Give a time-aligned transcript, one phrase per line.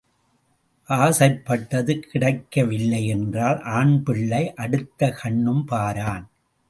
[0.89, 6.25] ஆசைப்பட்டது கிடைக்கவில்லையென்றால் ஆண்பிள்ளை அடுத்த கண்ணும் பாரான்.